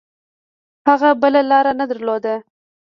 هغه 0.87 1.09
بله 1.21 1.41
لاره 1.49 1.71
نه 1.79 1.85
درلوده. 1.91 2.35